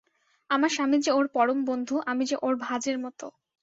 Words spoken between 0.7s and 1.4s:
স্বামী যে ওঁর